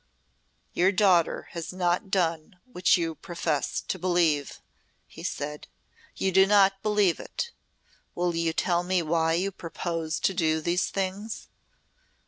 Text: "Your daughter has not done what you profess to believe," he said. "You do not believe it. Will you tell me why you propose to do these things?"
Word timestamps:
"Your 0.73 0.91
daughter 0.91 1.49
has 1.51 1.71
not 1.71 2.09
done 2.09 2.55
what 2.65 2.97
you 2.97 3.13
profess 3.13 3.81
to 3.81 3.99
believe," 3.99 4.59
he 5.05 5.21
said. 5.21 5.67
"You 6.15 6.31
do 6.31 6.47
not 6.47 6.81
believe 6.81 7.19
it. 7.19 7.51
Will 8.15 8.35
you 8.35 8.51
tell 8.51 8.81
me 8.81 9.03
why 9.03 9.33
you 9.33 9.51
propose 9.51 10.19
to 10.21 10.33
do 10.33 10.59
these 10.59 10.87
things?" 10.89 11.49